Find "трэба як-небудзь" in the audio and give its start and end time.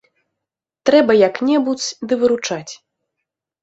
0.91-1.89